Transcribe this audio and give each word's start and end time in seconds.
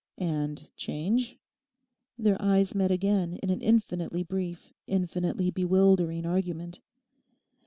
'And 0.17 0.67
"change"?' 0.75 1.37
Their 2.17 2.41
eyes 2.41 2.73
met 2.73 2.89
again 2.89 3.35
in 3.43 3.51
an 3.51 3.61
infinitely 3.61 4.23
brief, 4.23 4.73
infinitely 4.87 5.51
bewildering 5.51 6.25
argument. 6.25 6.79